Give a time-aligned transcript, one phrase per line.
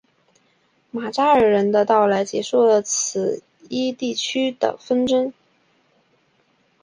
[0.89, 5.31] 马扎尔人的到来结束了此一地区的纷争。